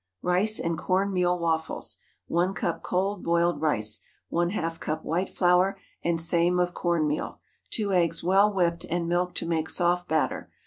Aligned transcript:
RICE 0.23 0.57
AND 0.59 0.79
CORN 0.79 1.13
MEAL 1.13 1.37
WAFFLES. 1.37 1.97
1 2.25 2.55
cup 2.55 2.81
cold 2.81 3.23
boiled 3.23 3.61
rice. 3.61 3.99
½ 4.31 4.79
cup 4.79 5.05
white 5.05 5.29
flour, 5.29 5.77
and 6.03 6.19
same 6.19 6.59
of 6.59 6.73
corn 6.73 7.05
meal. 7.07 7.39
2 7.69 7.93
eggs 7.93 8.23
well 8.23 8.51
whipped, 8.51 8.83
and 8.85 9.07
milk 9.07 9.35
to 9.35 9.45
make 9.45 9.69
soft 9.69 10.07
batter. 10.07 10.49